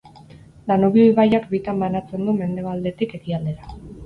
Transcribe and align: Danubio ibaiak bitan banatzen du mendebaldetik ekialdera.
Danubio 0.71 1.03
ibaiak 1.09 1.45
bitan 1.51 1.83
banatzen 1.85 2.25
du 2.31 2.35
mendebaldetik 2.41 3.15
ekialdera. 3.21 3.73